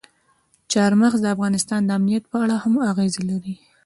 چار 0.71 0.91
مغز 1.01 1.19
د 1.23 1.27
افغانستان 1.35 1.81
د 1.85 1.89
امنیت 1.97 2.23
په 2.31 2.37
اړه 2.43 2.55
هم 2.63 2.73
اغېز 2.91 3.13
لري. 3.29 3.55